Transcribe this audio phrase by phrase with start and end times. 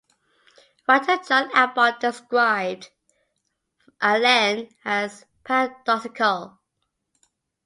[0.87, 2.89] Writer Jon Abbott described
[4.01, 6.57] Allen as paradoxical.